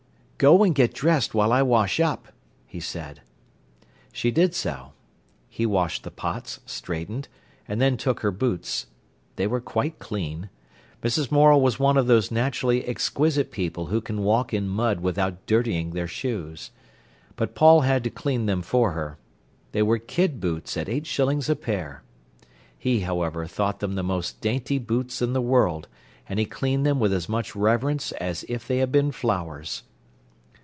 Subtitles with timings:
[0.43, 2.29] "Go and get dressed while I wash up,"
[2.65, 3.21] he said.
[4.11, 4.93] She did so.
[5.47, 7.27] He washed the pots, straightened,
[7.67, 8.87] and then took her boots.
[9.35, 10.49] They were quite clean.
[11.03, 11.31] Mrs.
[11.31, 15.91] Morel was one of those naturally exquisite people who can walk in mud without dirtying
[15.91, 16.71] their shoes.
[17.35, 19.19] But Paul had to clean them for her.
[19.73, 22.01] They were kid boots at eight shillings a pair.
[22.79, 25.87] He, however, thought them the most dainty boots in the world,
[26.27, 29.83] and he cleaned them with as much reverence as if they had been flowers.